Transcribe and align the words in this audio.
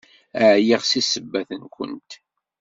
Ɛyiɣ 0.51 0.81
seg 0.85 1.03
ssebbat-nwent! 1.05 2.11